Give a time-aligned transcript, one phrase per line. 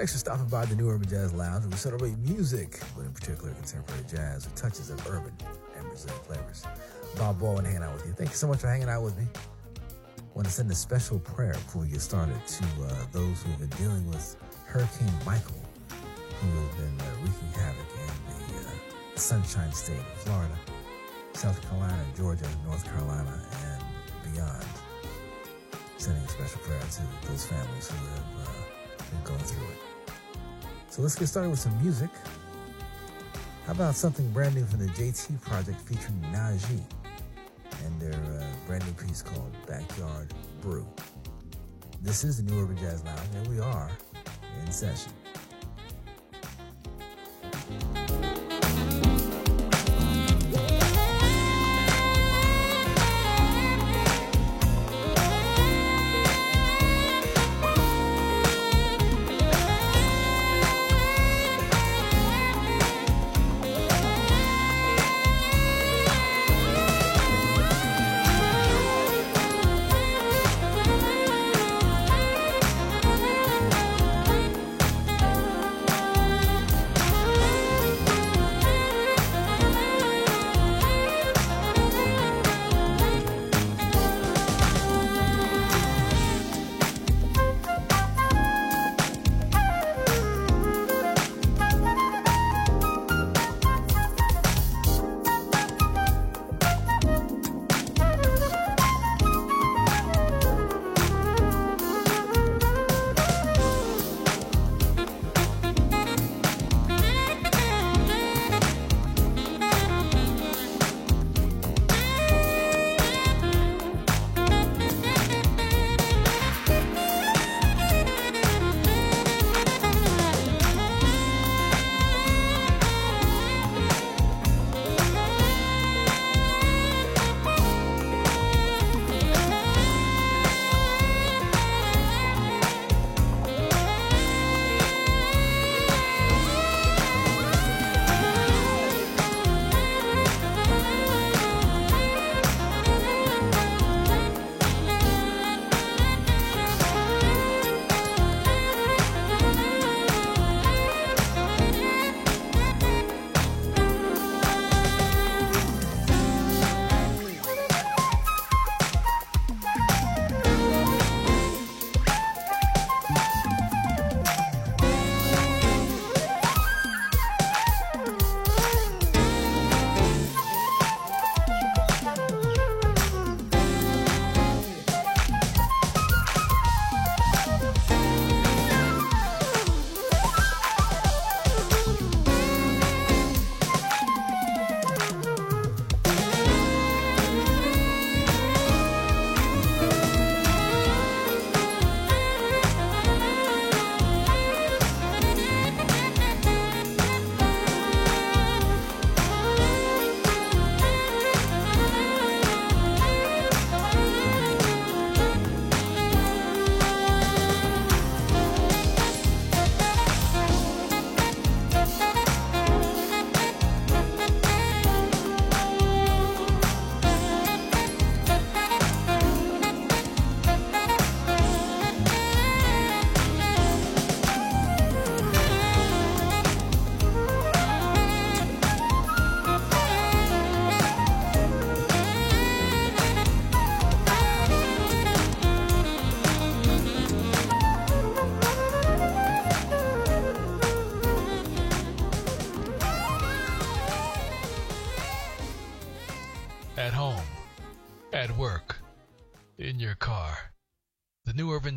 [0.00, 3.52] Thanks for stopping by the New Urban Jazz Lounge we celebrate music, but in particular
[3.52, 5.30] contemporary jazz with touches of urban
[5.76, 6.64] and Brazilian flavors.
[7.18, 8.14] Bob Baldwin hanging out with you.
[8.14, 9.26] Thank you so much for hanging out with me.
[9.36, 13.50] I want to send a special prayer before we get started to uh, those who
[13.50, 15.60] have been dealing with Hurricane Michael,
[15.90, 18.72] who has been uh, wreaking havoc in the uh,
[19.16, 20.56] Sunshine State of Florida,
[21.34, 24.64] South Carolina, Georgia, North Carolina, and beyond.
[25.98, 29.89] Sending a special prayer to those families who have uh, been going through it.
[30.90, 32.10] So let's get started with some music.
[33.64, 36.82] How about something brand new from the JT Project featuring Najee
[37.84, 40.84] and their uh, brand new piece called Backyard Brew.
[42.02, 43.88] This is the New Urban Jazz Lounge, and we are
[44.64, 45.12] in session.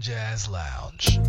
[0.02, 1.20] Jazz Lounge.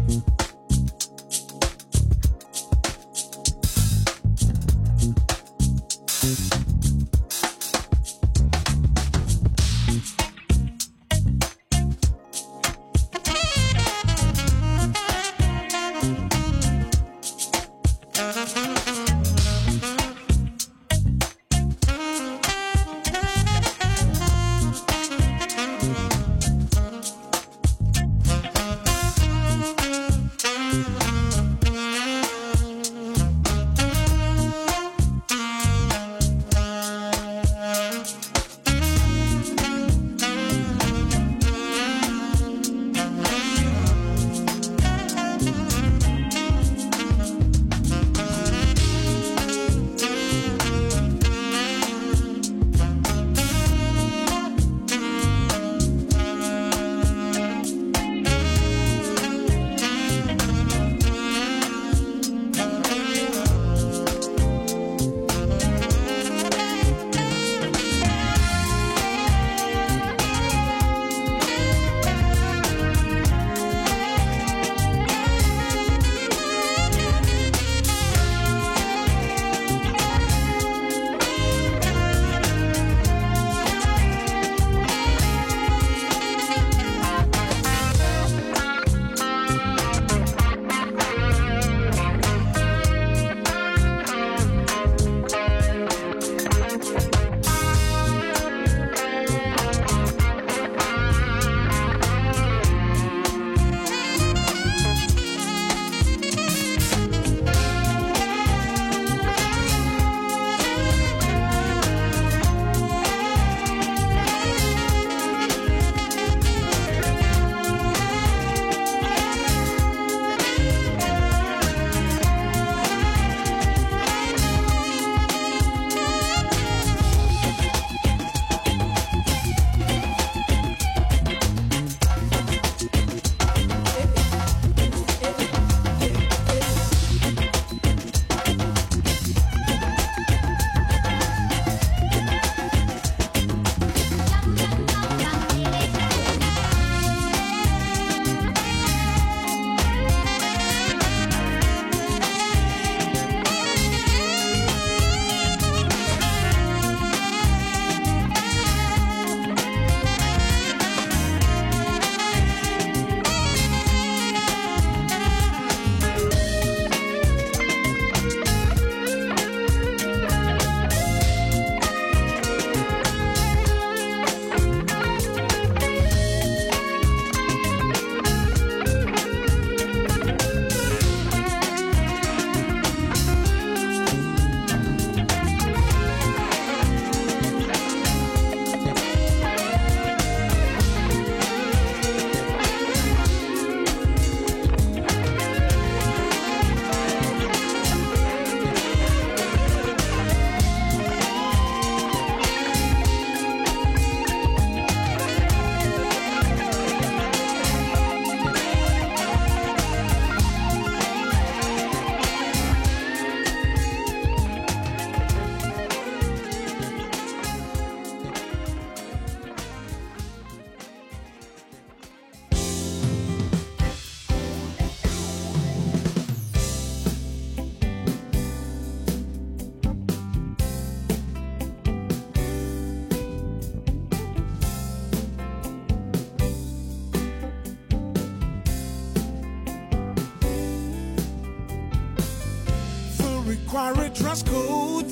[243.92, 245.08] fiery dress code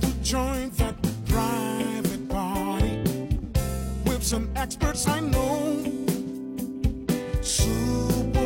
[0.00, 0.96] to join that
[1.26, 2.96] private party
[4.06, 5.84] with some experts I know.
[7.42, 8.40] Supposedly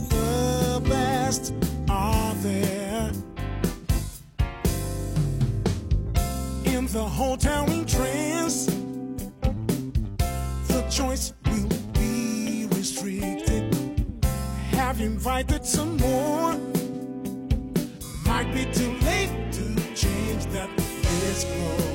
[0.00, 1.54] the best
[1.88, 3.12] are there
[6.64, 8.66] in the hotel in trance.
[10.66, 13.72] The choice will be restricted.
[14.72, 16.73] Have invited some more
[18.54, 19.64] be too late to
[19.96, 20.70] change that.
[21.24, 21.93] Let's go.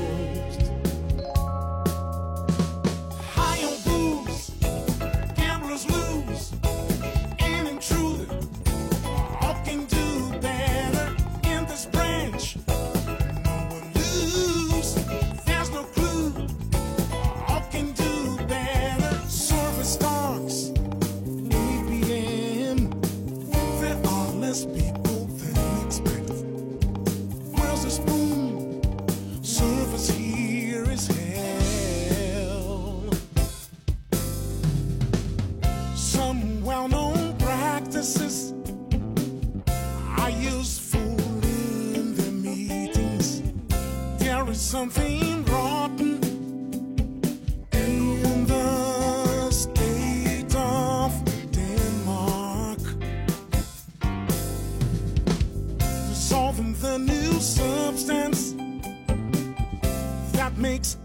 [56.60, 58.54] the new substance
[60.34, 60.98] that makes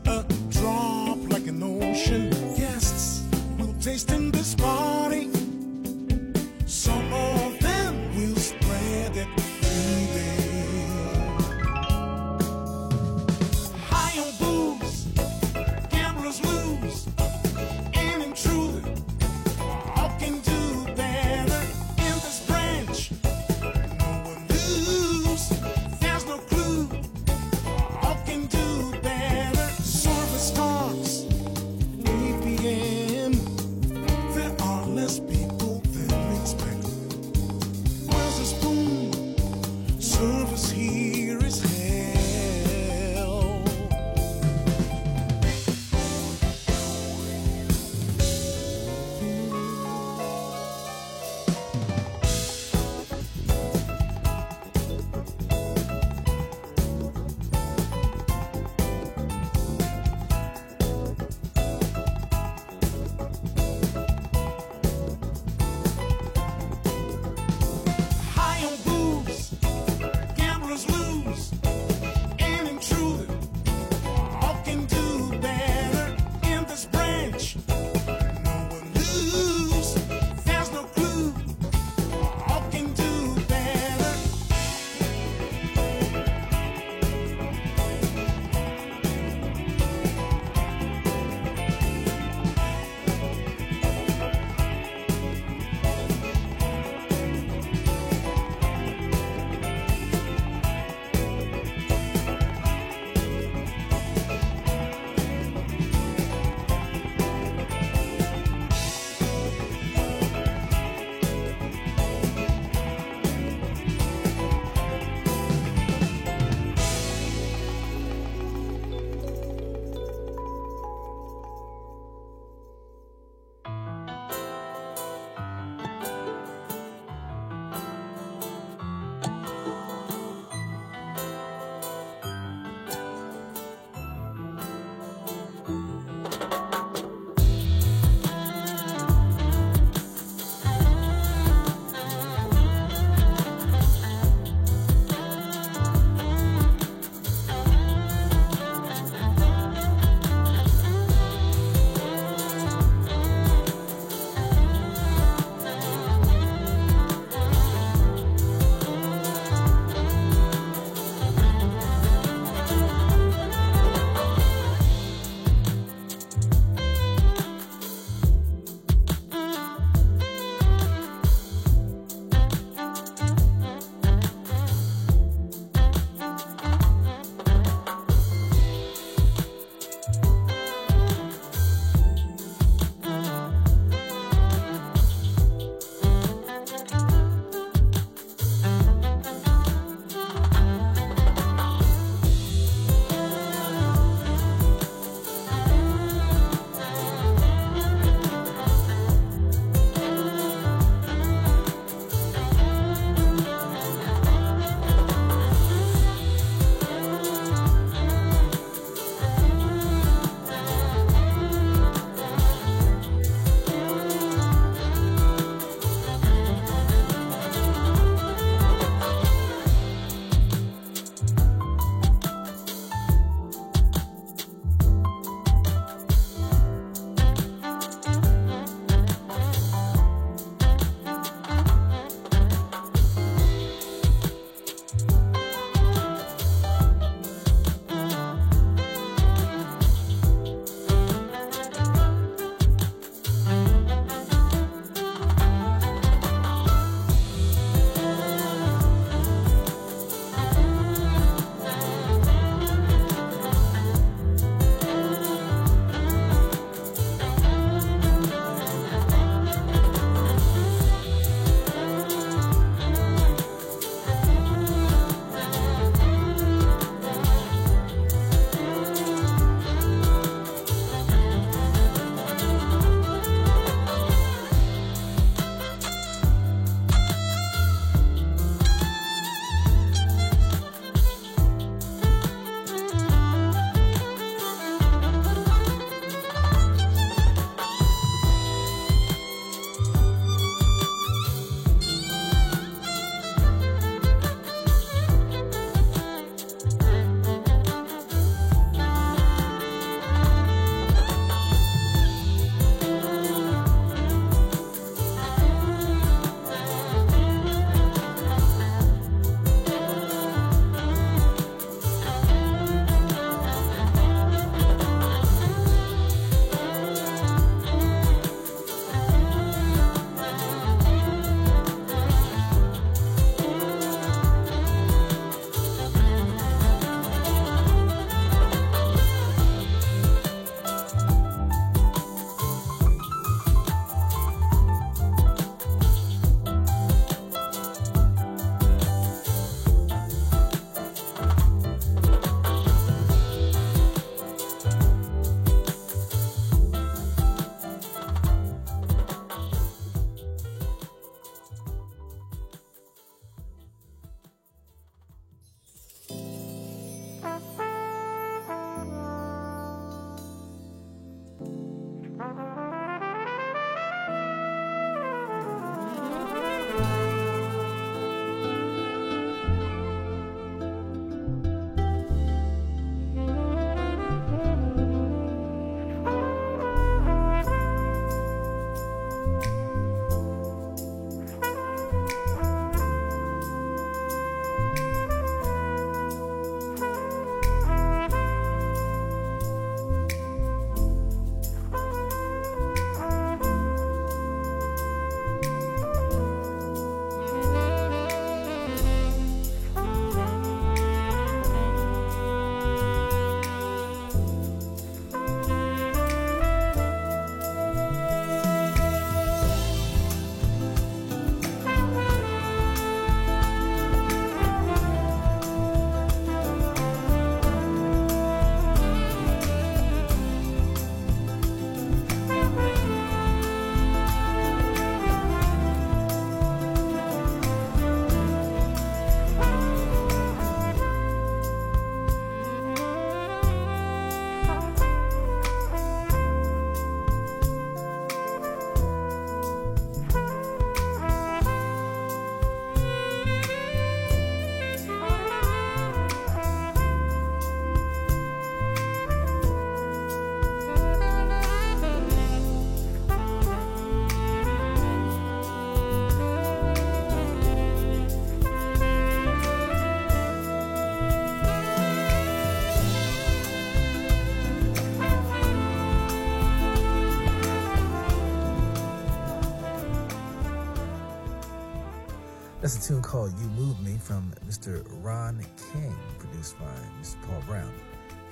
[472.65, 474.87] That's a tune called You Move Me from Mr.
[475.05, 477.21] Ron King, produced by Mr.
[477.27, 477.71] Paul Brown,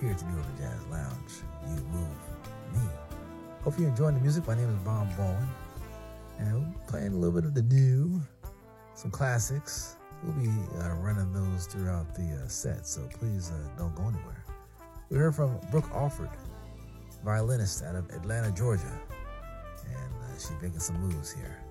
[0.00, 1.32] here at the New Urban Jazz Lounge.
[1.68, 2.08] You Move
[2.72, 2.80] Me.
[3.62, 4.46] Hope you're enjoying the music.
[4.46, 5.46] My name is Bob Baldwin,
[6.38, 8.22] and we're playing a little bit of the new,
[8.94, 9.96] some classics.
[10.24, 14.46] We'll be uh, running those throughout the uh, set, so please uh, don't go anywhere.
[15.10, 16.30] We heard from Brooke Alford,
[17.22, 18.98] violinist out of Atlanta, Georgia,
[19.84, 21.62] and uh, she's making some moves here.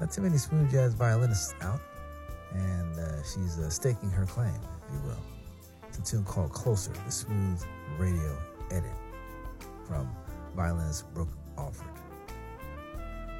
[0.00, 1.80] Not too many smooth jazz violinists out,
[2.52, 5.22] and uh, she's uh, staking her claim, if you will.
[5.88, 7.62] It's a tune called Closer, the smooth
[7.98, 8.36] radio
[8.70, 8.90] edit
[9.86, 10.08] from
[10.54, 11.86] violinist Brooke Alford.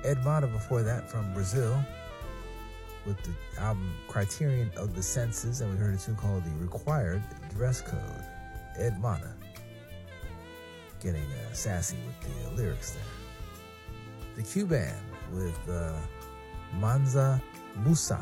[0.04, 1.82] Ed Motta before that from Brazil
[3.06, 7.22] with the album Criterion of the Senses, and we heard a tune called The Required
[7.56, 8.00] Dress Code.
[8.78, 9.32] Ed Motta
[11.00, 13.02] getting uh, sassy with the lyrics there.
[14.36, 14.96] The Q Band
[15.32, 15.92] with uh,
[16.78, 17.40] Mansa
[17.84, 18.20] Musa,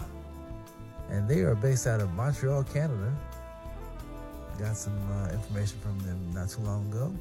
[1.10, 3.12] and they are based out of Montreal, Canada.
[4.58, 7.12] Got some uh, information from them not too long ago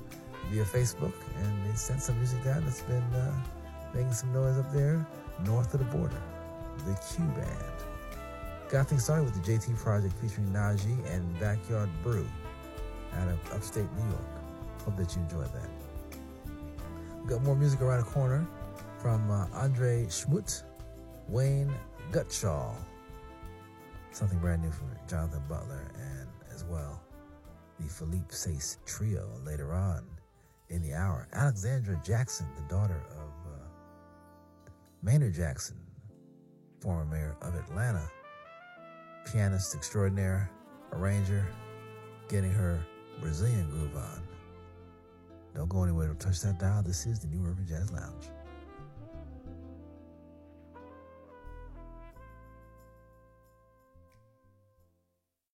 [0.52, 3.34] via Facebook, and they sent some music down that's been uh,
[3.94, 5.06] making some noise up there
[5.46, 6.22] north of the border.
[6.86, 7.74] The Q Band.
[8.70, 12.28] Got things started with the JT Project featuring Najee and Backyard Brew
[13.20, 14.22] out of upstate New York.
[14.84, 15.70] Hope that you enjoyed that.
[17.22, 18.46] We got more music around the corner
[19.00, 20.64] from uh, Andre Schmut,
[21.28, 21.72] Wayne
[22.12, 22.74] Gutshaw.
[24.14, 27.02] Something brand new from Jonathan Butler, and as well
[27.80, 30.06] the Philippe Saisse Trio later on
[30.70, 31.28] in the hour.
[31.34, 34.70] Alexandra Jackson, the daughter of uh,
[35.02, 35.78] Maynard Jackson,
[36.80, 38.08] former mayor of Atlanta,
[39.32, 40.48] pianist extraordinaire,
[40.92, 41.48] arranger,
[42.30, 42.86] getting her
[43.20, 44.22] Brazilian groove on.
[45.56, 46.84] Don't go anywhere, don't touch that dial.
[46.84, 48.26] This is the New Urban Jazz Lounge.